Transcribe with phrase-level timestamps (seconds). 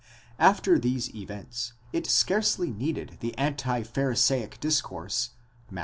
[0.39, 5.35] After these events, it scarcely needed the anti Pharisaic discourse
[5.69, 5.79] Matt.